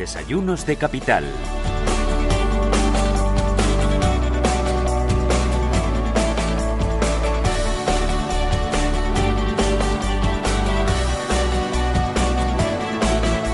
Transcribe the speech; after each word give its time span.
desayunos 0.00 0.64
de 0.64 0.76
capital. 0.76 1.24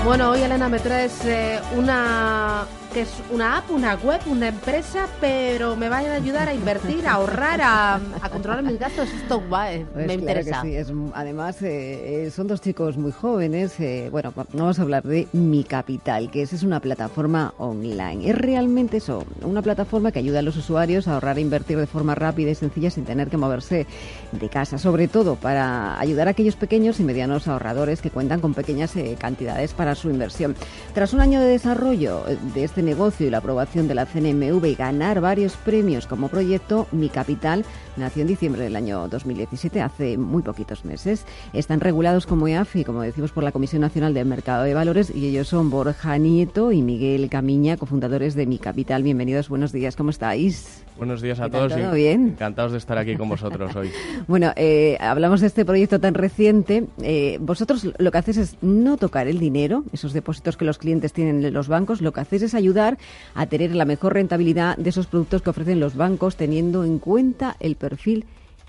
Bueno, 0.05 0.29
hoy 0.31 0.41
Elena 0.41 0.69
me 0.69 0.79
traes 0.79 1.25
eh, 1.25 1.59
una 1.75 2.65
que 2.93 3.01
es 3.01 3.09
una 3.31 3.57
app, 3.57 3.69
una 3.71 3.95
web, 3.95 4.21
una 4.27 4.47
empresa, 4.47 5.07
pero 5.19 5.75
me 5.75 5.89
va 5.89 5.97
a 5.97 6.13
ayudar 6.15 6.47
a 6.47 6.53
invertir, 6.53 7.07
a 7.07 7.13
ahorrar, 7.13 7.59
a, 7.61 7.99
controlar 8.31 8.63
mis 8.63 8.79
gastos. 8.79 9.09
Esto 9.09 9.41
va, 9.49 9.73
eh, 9.73 9.85
pues 9.93 10.07
me 10.07 10.13
interesa. 10.15 10.61
sí. 10.61 10.75
además, 11.13 11.57
eh, 11.61 12.31
son 12.33 12.47
dos 12.47 12.61
chicos 12.61 12.97
muy 12.97 13.11
jóvenes. 13.11 13.75
bueno, 14.11 14.33
vamos 14.53 14.79
a 14.79 14.81
hablar 14.81 15.03
de 15.03 15.27
Mi 15.33 15.63
Capital, 15.63 16.31
que 16.31 16.41
es 16.41 16.63
una 16.63 16.79
plataforma 16.79 17.53
online. 17.57 18.29
Es 18.29 18.37
realmente 18.37 18.97
eso, 18.97 19.25
una 19.41 19.61
plataforma 19.61 20.11
que 20.11 20.19
ayuda 20.19 20.39
a 20.39 20.41
los 20.41 20.57
usuarios 20.57 21.07
a 21.07 21.13
ahorrar 21.13 21.37
e 21.37 21.41
invertir 21.41 21.77
de 21.77 21.87
forma 21.87 22.15
rápida 22.15 22.51
y 22.51 22.55
sencilla 22.55 22.89
sin 22.89 23.05
tener 23.05 23.29
que 23.29 23.37
moverse 23.37 23.85
de 24.31 24.49
casa, 24.49 24.77
sobre 24.77 25.07
todo 25.07 25.35
para 25.35 25.99
ayudar 25.99 26.27
a 26.27 26.31
aquellos 26.31 26.55
pequeños 26.55 26.99
y 26.99 27.03
medianos 27.03 27.47
ahorradores 27.47 28.01
que 28.01 28.09
cuentan 28.09 28.39
con 28.39 28.53
pequeñas 28.53 28.93
cantidades 29.19 29.73
para 29.73 29.95
su 29.95 30.09
inversión. 30.09 30.55
Tras 30.93 31.13
un 31.13 31.21
año 31.21 31.39
de 31.39 31.47
desarrollo 31.47 32.23
de 32.53 32.63
este 32.63 32.86
negocio 32.87 33.27
y 33.27 33.29
la 33.29 33.39
aprobación 33.39 33.87
de 33.89 33.95
la 33.95 34.05
CNMV 34.05 34.65
y 34.65 34.75
ganar 34.75 35.19
varios 35.19 35.57
premios 35.57 36.07
como 36.07 36.29
proyecto, 36.29 36.87
Mi 36.93 37.09
Capital 37.09 37.65
nació 37.97 38.21
en 38.21 38.29
diciembre 38.29 38.63
del 38.63 38.77
año 38.77 39.09
2017, 39.09 39.81
hace 39.81 40.17
muy 40.17 40.41
poquitos 40.41 40.85
meses. 40.85 41.25
Están 41.51 41.81
regulados 41.81 42.25
como 42.25 42.47
EAFI, 42.47 42.85
como 42.85 43.01
decimos, 43.01 43.33
por 43.33 43.43
la 43.43 43.51
Comisión 43.51 43.81
Nacional 43.81 44.13
del 44.13 44.25
Mercado 44.25 44.63
de 44.63 44.73
Valores 44.73 45.13
y 45.13 45.27
ellos 45.27 45.49
son 45.49 45.69
Borja 45.69 46.17
Nieto 46.17 46.71
y 46.71 46.81
Miguel 46.81 47.29
Camiña, 47.29 47.75
cofundadores 47.75 48.35
de 48.35 48.45
Mi 48.45 48.57
Capital. 48.57 49.03
Bienvenidos, 49.03 49.49
buenos 49.49 49.73
días, 49.73 49.97
¿cómo 49.97 50.09
estáis? 50.09 50.86
Buenos 50.97 51.21
días 51.21 51.39
a 51.39 51.49
todos. 51.49 51.73
¿Todo 51.73 51.93
bien? 51.93 52.29
Encantados 52.29 52.71
de 52.71 52.79
estar 52.79 52.97
aquí 52.97 53.15
con 53.15 53.29
vosotros 53.29 53.75
hoy. 53.75 53.91
bueno, 54.27 54.51
eh, 54.55 54.97
hablamos 54.99 55.41
de 55.41 55.47
este 55.47 55.63
proyecto 55.63 55.99
tan 55.99 56.15
reciente. 56.15 56.87
Eh, 57.03 57.37
vosotros 57.39 57.87
lo 57.97 58.11
que 58.11 58.17
hacéis 58.17 58.37
es 58.37 58.57
no 58.61 58.97
tocar 58.97 59.27
el 59.27 59.39
dinero, 59.39 59.83
esos 59.93 60.13
depósitos 60.13 60.57
que 60.57 60.65
los 60.65 60.79
clientes 60.79 61.13
tienen 61.13 61.45
en 61.45 61.53
los 61.53 61.67
bancos, 61.67 62.01
lo 62.01 62.13
que 62.13 62.21
hacéis 62.21 62.41
es 62.41 62.55
ayudar 62.55 62.97
a 63.35 63.45
tener 63.45 63.75
la 63.75 63.85
mejor 63.85 64.13
rentabilidad 64.13 64.75
de 64.77 64.89
esos 64.89 65.05
productos 65.05 65.43
que 65.43 65.51
ofrecen 65.51 65.79
los 65.79 65.95
bancos, 65.95 66.35
teniendo 66.35 66.83
en 66.83 66.97
cuenta 66.97 67.55
el 67.59 67.75
perfil 67.75 68.25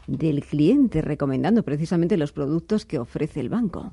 del 0.07 0.45
cliente, 0.45 1.01
recomendando 1.01 1.63
precisamente 1.63 2.19
los 2.19 2.33
productos 2.33 2.85
que 2.85 2.99
ofrece 2.99 3.41
el 3.41 3.49
banco. 3.49 3.93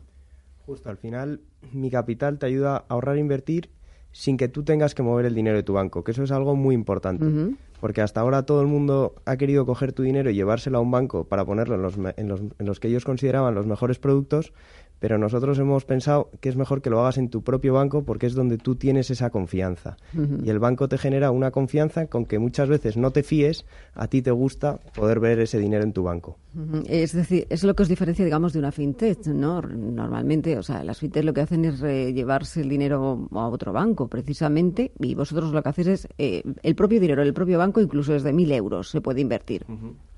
Justo, 0.66 0.90
al 0.90 0.98
final 0.98 1.40
mi 1.72 1.90
capital 1.90 2.38
te 2.38 2.48
ayuda 2.48 2.76
a 2.76 2.86
ahorrar 2.90 3.18
e 3.18 3.20
invertir 3.20 3.70
sin 4.12 4.38
que 4.38 4.48
tú 4.48 4.64
tengas 4.64 4.96
que 4.96 5.04
mover 5.04 5.26
el 5.26 5.36
dinero 5.36 5.58
de 5.58 5.64
tu 5.64 5.74
banco, 5.74 6.04
que 6.04 6.12
eso 6.12 6.24
es 6.24 6.32
algo 6.32 6.56
muy 6.56 6.74
importante. 6.74 7.26
Porque 7.86 8.02
hasta 8.02 8.20
ahora 8.20 8.48
todo 8.48 8.62
el 8.62 8.68
mundo 8.68 9.14
ha 9.26 9.38
querido 9.38 9.68
coger 9.68 9.94
tu 9.94 10.02
dinero 10.02 10.32
y 10.32 10.34
llevárselo 10.34 10.80
a 10.80 10.82
un 10.82 10.90
banco 10.90 11.26
para 11.26 11.46
ponerlo 11.46 11.76
en 11.76 11.84
los, 11.84 11.94
en 12.18 12.28
los, 12.28 12.40
en 12.40 12.66
los 12.66 12.80
que 12.80 12.88
ellos 12.88 13.06
consideraban 13.06 13.54
los 13.54 13.68
mejores 13.68 14.00
productos, 14.00 14.54
pero 15.00 15.18
nosotros 15.18 15.60
hemos 15.60 15.86
pensado 15.86 16.30
que 16.40 16.50
es 16.50 16.56
mejor 16.56 16.82
que 16.82 16.90
lo 16.90 17.00
hagas 17.00 17.18
en 17.18 17.30
tu 17.30 17.44
propio 17.44 17.74
banco 17.74 18.04
porque 18.04 18.26
es 18.26 18.34
donde 18.34 18.58
tú 18.58 18.76
tienes 18.76 19.12
esa 19.12 19.30
confianza. 19.30 19.98
Y 20.44 20.50
el 20.50 20.60
banco 20.60 20.88
te 20.88 20.98
genera 20.98 21.32
una 21.32 21.52
confianza 21.52 22.08
con 22.08 22.26
que 22.26 22.40
muchas 22.40 22.70
veces 22.70 22.98
no 22.98 23.12
te 23.12 23.24
fíes, 23.24 23.66
a 23.94 24.08
ti 24.08 24.22
te 24.22 24.32
gusta 24.32 24.80
poder 24.96 25.20
ver 25.20 25.40
ese 25.40 25.60
dinero 25.60 25.84
en 25.84 25.94
tu 25.94 26.04
banco. 26.04 26.38
Es 26.88 27.14
decir, 27.14 27.48
es 27.50 27.64
lo 27.64 27.76
que 27.76 27.84
os 27.84 27.90
diferencia, 27.90 28.24
digamos, 28.24 28.54
de 28.54 28.60
una 28.60 28.72
fintech, 28.72 29.28
¿no? 29.28 29.62
Normalmente, 29.62 30.58
o 30.58 30.64
sea, 30.64 30.84
las 30.84 31.00
fintech 31.00 31.24
lo 31.24 31.34
que 31.34 31.42
hacen 31.42 31.66
es 31.66 31.82
llevarse 31.82 32.62
el 32.62 32.70
dinero 32.70 33.28
a 33.32 33.48
otro 33.48 33.74
banco, 33.74 34.08
precisamente, 34.08 34.92
y 35.00 35.16
vosotros 35.16 35.52
lo 35.52 35.62
que 35.62 35.70
hacéis 35.70 35.88
es 35.88 36.08
eh, 36.18 36.44
el 36.64 36.76
propio 36.76 37.00
dinero, 37.00 37.22
el 37.22 37.34
propio 37.34 37.58
banco, 37.58 37.82
incluso 37.82 38.16
es 38.16 38.24
de 38.24 38.34
mil 38.34 38.52
euros, 38.52 38.90
se 38.90 39.02
puede 39.02 39.22
invertir. 39.22 39.66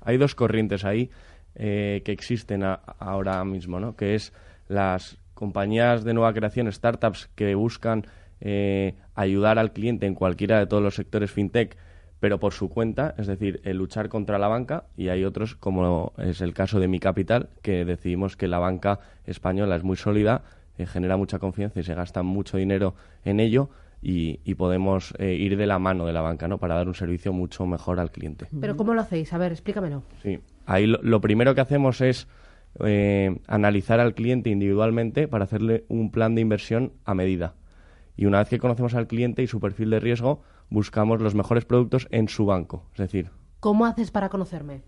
Hay 0.00 0.16
dos 0.16 0.34
corrientes 0.34 0.84
ahí 0.84 1.10
eh, 1.54 2.02
que 2.04 2.12
existen 2.12 2.62
ahora 2.62 3.44
mismo, 3.44 3.80
¿no? 3.80 3.96
Que 3.96 4.14
es 4.14 4.32
las 4.68 5.18
compañías 5.34 6.04
de 6.04 6.14
nueva 6.14 6.32
creación, 6.32 6.70
startups 6.70 7.30
que 7.34 7.54
buscan 7.54 8.06
eh, 8.40 8.94
ayudar 9.14 9.58
al 9.58 9.72
cliente 9.72 10.06
en 10.06 10.14
cualquiera 10.14 10.58
de 10.58 10.66
todos 10.66 10.82
los 10.82 10.94
sectores 10.94 11.30
fintech, 11.30 11.76
pero 12.20 12.38
por 12.40 12.52
su 12.52 12.68
cuenta, 12.68 13.14
es 13.18 13.26
decir, 13.26 13.60
el 13.64 13.76
luchar 13.76 14.08
contra 14.08 14.38
la 14.38 14.48
banca, 14.48 14.84
y 14.96 15.08
hay 15.08 15.24
otros, 15.24 15.54
como 15.54 16.12
es 16.18 16.40
el 16.40 16.54
caso 16.54 16.80
de 16.80 16.88
Mi 16.88 16.98
Capital, 16.98 17.48
que 17.62 17.84
decidimos 17.84 18.36
que 18.36 18.48
la 18.48 18.58
banca 18.58 19.00
española 19.24 19.76
es 19.76 19.84
muy 19.84 19.96
sólida, 19.96 20.42
eh, 20.76 20.86
genera 20.86 21.16
mucha 21.16 21.38
confianza 21.38 21.80
y 21.80 21.84
se 21.84 21.94
gasta 21.94 22.22
mucho 22.22 22.56
dinero 22.56 22.94
en 23.24 23.40
ello, 23.40 23.70
y, 24.00 24.54
podemos 24.54 25.12
eh, 25.18 25.34
ir 25.34 25.56
de 25.56 25.66
la 25.66 25.78
mano 25.78 26.06
de 26.06 26.12
la 26.12 26.20
banca, 26.20 26.46
¿no? 26.46 26.58
Para 26.58 26.76
dar 26.76 26.86
un 26.86 26.94
servicio 26.94 27.32
mucho 27.32 27.66
mejor 27.66 27.98
al 27.98 28.12
cliente. 28.12 28.46
Pero 28.60 28.76
¿cómo 28.76 28.94
lo 28.94 29.00
hacéis? 29.00 29.32
A 29.32 29.38
ver, 29.38 29.50
explícamelo. 29.52 30.04
Sí, 30.22 30.38
ahí 30.66 30.86
lo 30.86 31.20
primero 31.20 31.54
que 31.54 31.60
hacemos 31.60 32.00
es 32.00 32.28
eh, 32.84 33.40
analizar 33.46 34.00
al 34.00 34.14
cliente 34.14 34.50
individualmente 34.50 35.28
para 35.28 35.44
hacerle 35.44 35.84
un 35.88 36.10
plan 36.10 36.34
de 36.34 36.42
inversión 36.42 36.92
a 37.04 37.14
medida. 37.14 37.54
Y 38.16 38.26
una 38.26 38.38
vez 38.38 38.48
que 38.48 38.58
conocemos 38.58 38.94
al 38.94 39.06
cliente 39.06 39.42
y 39.42 39.46
su 39.46 39.60
perfil 39.60 39.90
de 39.90 40.00
riesgo, 40.00 40.42
buscamos 40.70 41.20
los 41.20 41.34
mejores 41.34 41.64
productos 41.64 42.08
en 42.10 42.28
su 42.28 42.46
banco. 42.46 42.84
Es 42.92 42.98
decir, 42.98 43.30
¿cómo 43.60 43.86
haces 43.86 44.10
para 44.10 44.28
conocerme? 44.28 44.82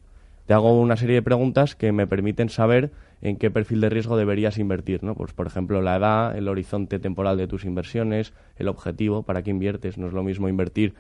Te 0.47 0.55
hago 0.55 0.81
una 0.81 0.97
serie 0.97 1.15
de 1.15 1.23
preguntas 1.23 1.77
que 1.77 1.93
me 1.93 2.09
permiten 2.09 2.49
saber 2.49 2.91
en 3.21 3.37
qué 3.37 3.51
perfil 3.51 3.81
de 3.81 3.89
riesgo 3.89 4.17
deberías 4.17 4.59
invertir, 4.59 5.05
¿no? 5.05 5.15
Pues 5.15 5.33
por 5.33 5.47
ejemplo, 5.47 5.81
la 5.81 5.97
edad, 5.97 6.37
el 6.37 6.49
horizonte 6.49 6.99
temporal 6.99 7.37
de 7.37 7.47
tus 7.47 7.65
inversiones, 7.65 8.33
el 8.57 8.67
objetivo, 8.67 9.23
para 9.23 9.43
qué 9.43 9.51
inviertes. 9.51 9.97
No 9.97 10.09
es 10.09 10.13
lo 10.13 10.25
mismo 10.25 10.49
invertir 10.49 10.95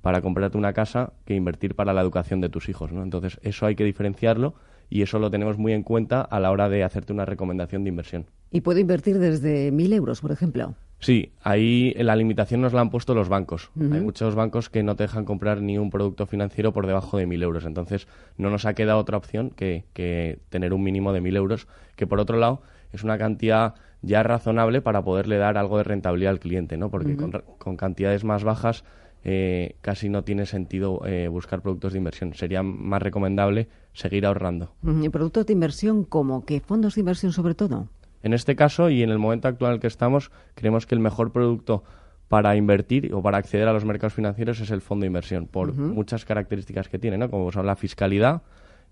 para 0.00 0.20
comprarte 0.20 0.58
una 0.58 0.74
casa 0.74 1.14
que 1.24 1.34
invertir 1.34 1.74
para 1.74 1.92
la 1.92 2.02
educación 2.02 2.40
de 2.40 2.50
tus 2.50 2.68
hijos, 2.68 2.92
¿no? 2.92 3.02
Entonces, 3.02 3.40
eso 3.42 3.66
hay 3.66 3.74
que 3.74 3.84
diferenciarlo 3.84 4.54
y 4.94 5.02
eso 5.02 5.18
lo 5.18 5.28
tenemos 5.28 5.58
muy 5.58 5.72
en 5.72 5.82
cuenta 5.82 6.20
a 6.20 6.38
la 6.38 6.52
hora 6.52 6.68
de 6.68 6.84
hacerte 6.84 7.12
una 7.12 7.24
recomendación 7.24 7.82
de 7.82 7.88
inversión. 7.88 8.26
¿Y 8.52 8.60
puedo 8.60 8.78
invertir 8.78 9.18
desde 9.18 9.72
mil 9.72 9.92
euros, 9.92 10.20
por 10.20 10.30
ejemplo? 10.30 10.76
Sí, 11.00 11.32
ahí 11.42 11.92
la 11.94 12.14
limitación 12.14 12.60
nos 12.60 12.72
la 12.72 12.80
han 12.80 12.90
puesto 12.90 13.12
los 13.12 13.28
bancos. 13.28 13.72
Hay 13.76 14.00
muchos 14.00 14.36
bancos 14.36 14.70
que 14.70 14.84
no 14.84 14.94
te 14.94 15.02
dejan 15.02 15.24
comprar 15.24 15.62
ni 15.62 15.78
un 15.78 15.90
producto 15.90 16.26
financiero 16.26 16.72
por 16.72 16.86
debajo 16.86 17.18
de 17.18 17.26
mil 17.26 17.42
euros. 17.42 17.64
Entonces, 17.64 18.06
no 18.38 18.50
nos 18.50 18.66
ha 18.66 18.74
quedado 18.74 19.00
otra 19.00 19.16
opción 19.16 19.50
que, 19.50 20.38
tener 20.48 20.72
un 20.72 20.84
mínimo 20.84 21.12
de 21.12 21.20
mil 21.20 21.34
euros, 21.34 21.66
que 21.96 22.06
por 22.06 22.20
otro 22.20 22.38
lado 22.38 22.62
es 22.92 23.02
una 23.02 23.18
cantidad 23.18 23.74
ya 24.00 24.22
razonable 24.22 24.80
para 24.80 25.02
poderle 25.02 25.38
dar 25.38 25.58
algo 25.58 25.76
de 25.78 25.82
rentabilidad 25.82 26.30
al 26.30 26.38
cliente, 26.38 26.76
¿no? 26.76 26.88
Porque 26.88 27.16
con 27.16 27.76
cantidades 27.76 28.22
más 28.22 28.44
bajas 28.44 28.84
eh, 29.24 29.76
casi 29.80 30.10
no 30.10 30.22
tiene 30.22 30.44
sentido 30.44 31.00
eh, 31.06 31.28
buscar 31.28 31.62
productos 31.62 31.92
de 31.92 31.98
inversión. 31.98 32.34
Sería 32.34 32.62
más 32.62 33.02
recomendable 33.02 33.68
seguir 33.94 34.26
ahorrando. 34.26 34.74
¿Y 34.82 35.08
productos 35.08 35.46
de 35.46 35.54
inversión 35.54 36.04
como 36.04 36.44
qué? 36.44 36.60
¿Fondos 36.60 36.94
de 36.94 37.00
inversión 37.00 37.32
sobre 37.32 37.54
todo? 37.54 37.88
En 38.22 38.34
este 38.34 38.54
caso 38.54 38.90
y 38.90 39.02
en 39.02 39.10
el 39.10 39.18
momento 39.18 39.48
actual 39.48 39.70
en 39.70 39.74
el 39.74 39.80
que 39.80 39.86
estamos, 39.86 40.30
creemos 40.54 40.86
que 40.86 40.94
el 40.94 41.00
mejor 41.00 41.32
producto 41.32 41.84
para 42.28 42.56
invertir 42.56 43.14
o 43.14 43.22
para 43.22 43.38
acceder 43.38 43.68
a 43.68 43.72
los 43.72 43.84
mercados 43.84 44.14
financieros 44.14 44.60
es 44.60 44.70
el 44.70 44.80
fondo 44.80 45.04
de 45.04 45.08
inversión, 45.08 45.46
por 45.46 45.74
muchas 45.74 46.24
características 46.24 46.88
que 46.88 46.98
tiene, 46.98 47.18
¿no? 47.18 47.30
como 47.30 47.52
son 47.52 47.66
la 47.66 47.76
fiscalidad 47.76 48.42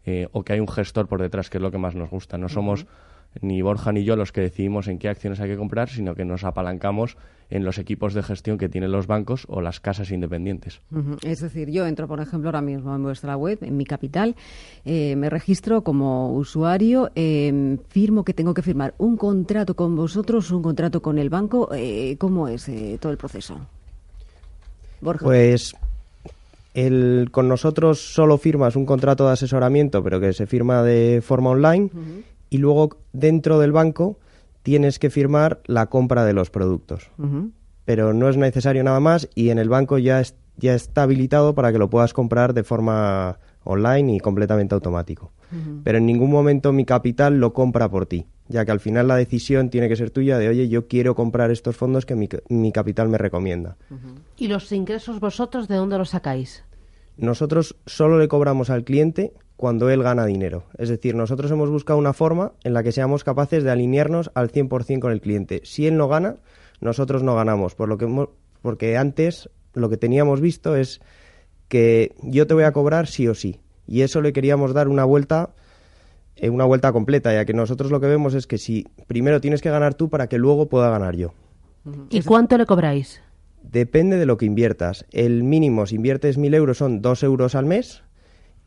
eh, 0.04 0.28
o 0.32 0.42
que 0.42 0.54
hay 0.54 0.60
un 0.60 0.68
gestor 0.68 1.08
por 1.08 1.20
detrás, 1.20 1.48
que 1.48 1.58
es 1.58 1.62
lo 1.62 1.70
que 1.70 1.78
más 1.78 1.94
nos 1.94 2.10
gusta. 2.10 2.36
No 2.38 2.48
somos 2.48 2.86
ni 3.40 3.62
Borja 3.62 3.92
ni 3.92 4.04
yo 4.04 4.16
los 4.16 4.32
que 4.32 4.42
decidimos 4.42 4.88
en 4.88 4.98
qué 4.98 5.08
acciones 5.08 5.40
hay 5.40 5.50
que 5.50 5.56
comprar, 5.56 5.88
sino 5.88 6.14
que 6.14 6.24
nos 6.24 6.44
apalancamos 6.44 7.16
en 7.52 7.64
los 7.64 7.78
equipos 7.78 8.14
de 8.14 8.22
gestión 8.22 8.56
que 8.56 8.68
tienen 8.68 8.92
los 8.92 9.06
bancos 9.06 9.44
o 9.48 9.60
las 9.60 9.78
casas 9.78 10.10
independientes. 10.10 10.80
Es 11.22 11.40
decir, 11.40 11.70
yo 11.70 11.86
entro, 11.86 12.08
por 12.08 12.20
ejemplo, 12.20 12.48
ahora 12.48 12.62
mismo 12.62 12.94
en 12.94 13.02
vuestra 13.02 13.36
web, 13.36 13.58
en 13.60 13.76
mi 13.76 13.84
capital, 13.84 14.36
eh, 14.86 15.16
me 15.16 15.28
registro 15.28 15.82
como 15.82 16.32
usuario, 16.34 17.10
em, 17.14 17.78
firmo 17.88 18.24
que 18.24 18.32
tengo 18.32 18.54
que 18.54 18.62
firmar 18.62 18.94
un 18.96 19.18
contrato 19.18 19.74
con 19.74 19.94
vosotros, 19.94 20.50
un 20.50 20.62
contrato 20.62 21.02
con 21.02 21.18
el 21.18 21.28
banco. 21.28 21.68
Eh, 21.74 22.16
¿Cómo 22.18 22.48
es 22.48 22.68
eh, 22.70 22.96
todo 22.98 23.12
el 23.12 23.18
proceso? 23.18 23.60
Borja. 25.02 25.24
Pues 25.24 25.74
el, 26.72 27.28
con 27.30 27.48
nosotros 27.48 28.00
solo 28.00 28.38
firmas 28.38 28.76
un 28.76 28.86
contrato 28.86 29.26
de 29.26 29.32
asesoramiento, 29.32 30.02
pero 30.02 30.20
que 30.20 30.32
se 30.32 30.46
firma 30.46 30.82
de 30.82 31.20
forma 31.22 31.50
online 31.50 31.90
y 32.52 32.58
luego 32.58 32.98
dentro 33.14 33.58
del 33.58 33.72
banco 33.72 34.18
tienes 34.62 34.98
que 34.98 35.08
firmar 35.08 35.62
la 35.64 35.86
compra 35.86 36.26
de 36.26 36.34
los 36.34 36.50
productos. 36.50 37.10
Pero 37.86 38.12
no 38.12 38.28
es 38.28 38.36
necesario 38.36 38.84
nada 38.84 39.00
más 39.00 39.26
y 39.34 39.48
en 39.48 39.58
el 39.58 39.70
banco 39.70 39.96
ya, 39.96 40.22
ya 40.58 40.74
está 40.74 41.04
habilitado 41.04 41.54
para 41.54 41.72
que 41.72 41.78
lo 41.78 41.88
puedas 41.88 42.12
comprar 42.12 42.52
de 42.52 42.62
forma 42.62 43.38
online 43.64 44.16
y 44.16 44.20
completamente 44.20 44.74
automático. 44.74 45.32
Pero 45.82 45.96
en 45.96 46.04
ningún 46.04 46.30
momento 46.30 46.72
mi 46.72 46.84
capital 46.84 47.40
lo 47.40 47.54
compra 47.54 47.90
por 47.90 48.04
ti, 48.04 48.26
ya 48.48 48.66
que 48.66 48.70
al 48.70 48.80
final 48.80 49.08
la 49.08 49.16
decisión 49.16 49.70
tiene 49.70 49.88
que 49.88 49.96
ser 49.96 50.10
tuya 50.10 50.36
de, 50.36 50.48
oye, 50.48 50.68
yo 50.68 50.88
quiero 50.88 51.14
comprar 51.14 51.50
estos 51.50 51.74
fondos 51.74 52.04
que 52.04 52.16
mi, 52.16 52.28
mi 52.50 52.70
capital 52.70 53.08
me 53.08 53.16
recomienda. 53.16 53.78
¿Y 54.36 54.48
los 54.48 54.70
ingresos 54.72 55.20
vosotros 55.20 55.68
de 55.68 55.76
dónde 55.76 55.96
los 55.96 56.10
sacáis? 56.10 56.64
Nosotros 57.16 57.76
solo 57.86 58.18
le 58.18 58.28
cobramos 58.28 58.68
al 58.68 58.84
cliente 58.84 59.32
cuando 59.62 59.90
él 59.90 60.02
gana 60.02 60.26
dinero. 60.26 60.64
Es 60.76 60.88
decir, 60.88 61.14
nosotros 61.14 61.48
hemos 61.52 61.70
buscado 61.70 61.96
una 61.96 62.12
forma 62.12 62.50
en 62.64 62.74
la 62.74 62.82
que 62.82 62.90
seamos 62.90 63.22
capaces 63.22 63.62
de 63.62 63.70
alinearnos 63.70 64.32
al 64.34 64.50
100% 64.50 64.98
con 64.98 65.12
el 65.12 65.20
cliente. 65.20 65.60
Si 65.62 65.86
él 65.86 65.96
no 65.96 66.08
gana, 66.08 66.38
nosotros 66.80 67.22
no 67.22 67.36
ganamos. 67.36 67.76
Por 67.76 67.88
lo 67.88 67.96
que 67.96 68.08
porque 68.60 68.96
antes 68.96 69.50
lo 69.74 69.88
que 69.88 69.96
teníamos 69.96 70.40
visto 70.40 70.74
es 70.74 71.00
que 71.68 72.16
yo 72.24 72.48
te 72.48 72.54
voy 72.54 72.64
a 72.64 72.72
cobrar 72.72 73.06
sí 73.06 73.28
o 73.28 73.36
sí. 73.36 73.60
Y 73.86 74.00
eso 74.00 74.20
le 74.20 74.32
queríamos 74.32 74.74
dar 74.74 74.88
una 74.88 75.04
vuelta 75.04 75.50
eh, 76.34 76.50
una 76.50 76.64
vuelta 76.64 76.90
completa, 76.90 77.32
ya 77.32 77.44
que 77.44 77.54
nosotros 77.54 77.92
lo 77.92 78.00
que 78.00 78.08
vemos 78.08 78.34
es 78.34 78.48
que 78.48 78.58
si 78.58 78.88
primero 79.06 79.40
tienes 79.40 79.62
que 79.62 79.70
ganar 79.70 79.94
tú 79.94 80.10
para 80.10 80.26
que 80.26 80.38
luego 80.38 80.68
pueda 80.68 80.90
ganar 80.90 81.14
yo. 81.14 81.34
¿Y 82.10 82.22
cuánto 82.22 82.58
le 82.58 82.66
cobráis? 82.66 83.22
Depende 83.62 84.16
de 84.16 84.26
lo 84.26 84.38
que 84.38 84.44
inviertas. 84.46 85.06
El 85.12 85.44
mínimo, 85.44 85.86
si 85.86 85.94
inviertes 85.94 86.36
mil 86.36 86.52
euros, 86.52 86.78
son 86.78 87.00
dos 87.00 87.22
euros 87.22 87.54
al 87.54 87.66
mes 87.66 88.02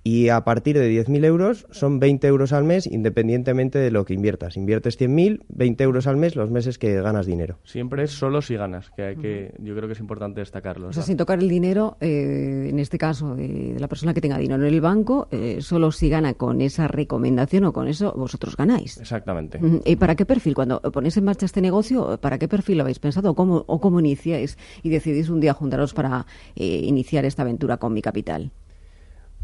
y 0.08 0.30
a 0.30 0.44
partir 0.44 0.78
de 0.78 0.88
10.000 1.04 1.26
euros 1.26 1.66
son 1.72 2.00
20 2.00 2.28
euros 2.28 2.54
al 2.54 2.64
mes 2.64 2.86
independientemente 2.86 3.80
de 3.80 3.90
lo 3.90 4.06
que 4.06 4.14
inviertas. 4.14 4.56
Inviertes 4.56 5.00
100.000, 5.02 5.42
20 5.50 5.84
euros 5.84 6.06
al 6.06 6.16
mes 6.16 6.36
los 6.36 6.52
meses 6.52 6.78
que 6.78 7.02
ganas 7.02 7.26
dinero. 7.26 7.58
Siempre 7.64 8.04
es 8.04 8.12
solo 8.12 8.44
si 8.44 8.56
ganas, 8.56 8.92
que, 8.92 9.02
hay 9.02 9.16
que 9.16 9.56
yo 9.58 9.76
creo 9.76 9.88
que 9.88 9.94
es 9.94 10.00
importante 10.00 10.42
destacarlo. 10.42 10.90
O 10.90 10.94
sea, 10.94 11.02
sin 11.02 11.18
tocar 11.18 11.40
el 11.40 11.50
dinero, 11.50 11.98
eh, 12.02 12.68
en 12.70 12.78
este 12.78 13.00
caso, 13.00 13.34
de, 13.34 13.78
la 13.80 13.88
persona 13.88 14.14
que 14.14 14.22
tenga 14.22 14.38
dinero 14.38 14.64
en 14.64 14.72
el 14.72 14.80
banco, 14.80 15.28
eh, 15.32 15.58
solo 15.62 15.92
si 15.92 16.08
gana 16.08 16.36
con 16.36 16.62
esa 16.62 16.88
recomendación 16.88 17.64
o 17.64 17.74
con 17.74 17.88
eso, 17.88 18.14
vosotros 18.16 18.56
ganáis. 18.56 19.00
Exactamente. 19.00 19.60
¿Y 19.86 19.96
para 19.96 20.14
qué 20.14 20.28
perfil? 20.28 20.54
Cuando 20.54 20.82
ponéis 20.82 21.18
en 21.18 21.24
marcha 21.24 21.48
este 21.48 21.62
negocio, 21.62 22.20
¿para 22.22 22.38
qué 22.38 22.48
perfil 22.48 22.78
lo 22.78 22.84
habéis 22.84 23.00
pensado? 23.00 23.32
¿O 23.32 23.36
cómo, 23.36 23.64
o 23.66 23.82
cómo 23.82 24.00
iniciáis 24.00 24.56
y 24.84 24.90
decidís 24.90 25.30
un 25.30 25.40
día 25.40 25.56
juntaros 25.56 25.96
para 25.96 26.28
eh, 26.56 26.82
iniciar 26.84 27.26
esta 27.26 27.42
aventura 27.42 27.78
con 27.78 27.92
mi 27.92 28.04
capital? 28.04 28.52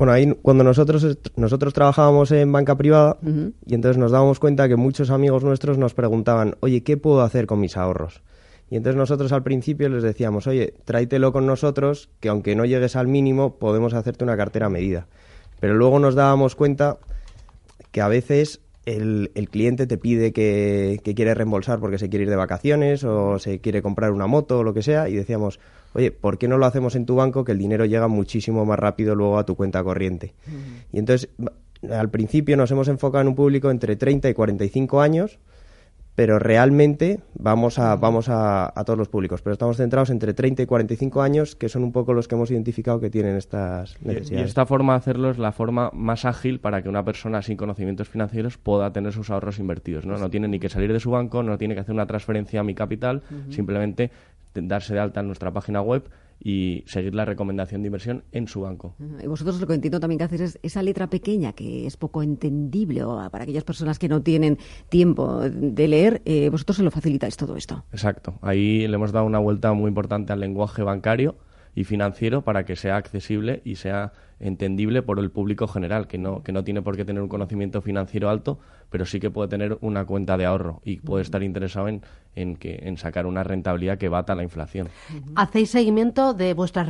Bueno, 0.01 0.13
ahí 0.13 0.33
cuando 0.42 0.63
nosotros, 0.63 1.19
nosotros 1.36 1.75
trabajábamos 1.75 2.31
en 2.31 2.51
banca 2.51 2.75
privada 2.75 3.19
y 3.21 3.75
entonces 3.75 4.00
nos 4.00 4.09
dábamos 4.09 4.39
cuenta 4.39 4.68
que 4.68 4.75
muchos 4.75 5.12
amigos 5.12 5.44
nuestros 5.44 5.77
nos 5.77 5.94
preguntaban, 5.94 6.56
oye, 6.62 6.81
¿qué 6.81 6.98
puedo 6.98 7.21
hacer 7.21 7.45
con 7.45 7.59
mis 7.59 7.77
ahorros? 7.77 8.24
Y 8.71 8.77
entonces 8.77 8.98
nosotros 8.98 9.31
al 9.31 9.44
principio 9.44 9.89
les 9.89 10.01
decíamos, 10.01 10.48
oye, 10.48 10.74
tráetelo 10.86 11.31
con 11.31 11.45
nosotros, 11.45 12.09
que 12.19 12.30
aunque 12.30 12.56
no 12.56 12.65
llegues 12.65 12.95
al 12.95 13.07
mínimo, 13.07 13.59
podemos 13.59 13.94
hacerte 13.94 14.24
una 14.24 14.36
cartera 14.36 14.69
medida. 14.69 15.06
Pero 15.59 15.75
luego 15.75 16.00
nos 16.00 16.15
dábamos 16.15 16.56
cuenta 16.56 16.97
que 17.92 18.01
a 18.01 18.07
veces 18.07 18.59
el, 18.88 19.30
cliente 19.51 19.86
te 19.86 20.00
pide 20.00 20.33
que, 20.33 21.00
que, 21.04 21.13
quiere 21.13 21.36
reembolsar 21.36 21.80
porque 21.80 22.00
se 22.00 22.09
quiere 22.09 22.24
ir 22.24 22.31
de 22.31 22.38
vacaciones 22.38 23.04
o 23.04 23.38
se 23.38 23.59
quiere 23.59 23.83
comprar 23.83 24.13
una 24.13 24.25
moto 24.25 24.57
o 24.57 24.63
lo 24.63 24.74
que 24.74 24.81
sea 24.81 25.09
y 25.09 25.13
decíamos, 25.13 25.59
oye, 25.93 26.11
¿por 26.11 26.38
qué 26.38 26.47
no 26.47 26.57
lo 26.57 26.65
hacemos 26.65 26.95
en 26.95 27.05
tu 27.05 27.15
banco 27.15 27.43
que 27.43 27.51
el 27.51 27.57
dinero 27.57 27.85
llega 27.85 28.07
muchísimo 28.07 28.65
más 28.65 28.79
rápido 28.79 29.15
luego 29.15 29.38
a 29.38 29.45
tu 29.45 29.55
cuenta 29.55 29.83
corriente? 29.83 30.33
Y 30.91 30.99
entonces, 30.99 31.29
al 31.89 32.09
principio 32.09 32.57
nos 32.57 32.71
hemos 32.71 32.88
enfocado 32.88 33.21
en 33.21 33.27
un 33.29 33.35
público 33.35 33.71
entre 33.71 33.95
30 33.95 34.29
y 34.29 34.33
45 34.33 35.01
años, 35.01 35.39
pero 36.13 36.39
realmente 36.39 37.21
vamos 37.33 37.79
a, 37.79 37.95
vamos 37.95 38.27
a, 38.29 38.73
todos 38.85 38.99
los 38.99 39.07
públicos. 39.07 39.41
Pero 39.41 39.53
estamos 39.53 39.77
centrados 39.77 40.09
entre 40.09 40.33
30 40.33 40.63
y 40.63 40.65
45 40.65 41.21
años, 41.21 41.55
que 41.55 41.69
son 41.69 41.83
un 41.83 41.91
poco 41.91 42.13
los 42.13 42.27
que 42.27 42.35
hemos 42.35 42.51
identificado 42.51 42.99
que 42.99 43.09
tienen 43.09 43.37
estas 43.37 43.95
necesidades. 44.01 44.31
Y, 44.31 44.49
esta 44.49 44.65
forma 44.65 44.94
de 44.94 44.97
hacerlo 44.97 45.31
es 45.31 45.37
la 45.37 45.51
forma 45.51 45.89
más 45.94 46.25
ágil 46.25 46.59
para 46.59 46.83
que 46.83 46.89
una 46.89 47.05
persona 47.05 47.41
sin 47.41 47.55
conocimientos 47.55 48.09
financieros 48.09 48.57
pueda 48.57 48.91
tener 48.91 49.13
sus 49.13 49.29
ahorros 49.29 49.57
invertidos. 49.59 50.05
No, 50.05 50.17
no 50.17 50.29
tiene 50.29 50.47
ni 50.47 50.59
que 50.59 50.69
salir 50.69 50.91
de 50.91 50.99
su 50.99 51.11
banco, 51.11 51.44
no 51.44 51.57
tiene 51.57 51.75
que 51.75 51.81
hacer 51.81 51.95
una 51.95 52.05
transferencia 52.05 52.59
a 52.59 52.63
mi 52.63 52.75
capital, 52.75 53.23
simplemente 53.49 54.11
darse 54.53 54.94
de 54.94 55.00
alta 55.00 55.19
en 55.21 55.27
nuestra 55.27 55.51
página 55.51 55.81
web 55.81 56.09
y 56.44 56.83
seguir 56.88 57.13
la 57.13 57.24
recomendación 57.24 57.83
de 57.83 57.88
inversión 57.88 58.24
en 58.31 58.48
su 58.48 58.62
banco. 58.62 58.95
Y 59.21 59.27
vosotros 59.27 59.62
lo 59.62 59.68
que 59.68 59.75
entiendo 59.75 60.00
también 60.00 60.18
que 60.18 60.24
haces 60.24 60.42
es 60.42 60.59
esa 60.63 60.81
letra 60.81 61.07
pequeña 61.07 61.53
que 61.53 61.86
es 61.86 61.98
poco 61.98 62.24
entendible 62.24 63.03
o 63.03 63.30
para 63.30 63.44
aquellas 63.44 63.63
personas 63.63 64.00
que 64.00 64.09
no 64.09 64.21
tienen 64.21 64.57
tiempo 64.89 65.39
de 65.42 65.88
leer, 65.88 66.21
eh, 66.25 66.50
vosotros 66.50 66.77
se 66.77 66.83
lo 66.83 66.92
facilitáis 66.92 67.38
todo 67.38 67.56
esto. 67.56 67.86
Exacto. 67.92 68.39
Ahí 68.42 68.88
le 68.88 68.95
hemos 68.95 69.12
dado 69.12 69.25
una 69.25 69.39
vuelta 69.39 69.74
muy 69.74 69.89
importante 69.89 70.33
al 70.33 70.39
lenguaje 70.39 70.81
bancario 70.81 71.36
y 71.75 71.83
financiero 71.83 72.41
para 72.44 72.65
que 72.65 72.75
sea 72.75 72.97
accesible 72.97 73.62
y 73.63 73.75
sea 73.75 74.13
entendible 74.39 75.03
por 75.03 75.19
el 75.19 75.29
público 75.29 75.68
general, 75.68 76.07
que 76.07 76.18
no, 76.18 76.44
que 76.44 76.51
no 76.51 76.63
tiene 76.63 76.81
por 76.81 76.97
qué 76.97 77.06
tener 77.06 77.21
un 77.21 77.29
conocimiento 77.29 77.81
financiero 77.81 78.29
alto, 78.29 78.59
pero 78.89 79.06
sí 79.06 79.19
que 79.19 79.29
puede 79.29 79.47
tener 79.47 79.77
una 79.81 80.06
cuenta 80.06 80.35
de 80.35 80.45
ahorro 80.45 80.81
y 80.83 80.97
puede 80.97 81.21
estar 81.21 81.44
interesado 81.44 81.88
en, 81.88 82.01
en, 82.35 82.56
que, 82.56 82.79
en 82.83 82.97
sacar 82.97 83.25
una 83.25 83.44
rentabilidad 83.44 83.97
que 83.97 84.09
bata 84.09 84.33
la 84.33 84.44
inflación. 84.44 84.89
¿Hacéis 85.35 85.69
seguimiento 85.69 86.33
de 86.33 86.53
vuestras 86.53 86.79